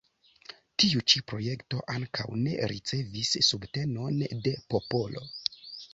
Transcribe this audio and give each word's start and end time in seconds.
Tiu 0.83 1.01
ĉi 1.13 1.19
projekto 1.31 1.83
ankaŭ 1.97 2.25
ne 2.45 2.69
ricevis 2.73 3.35
subtenon 3.51 4.19
de 4.49 4.59
popolo. 4.75 5.27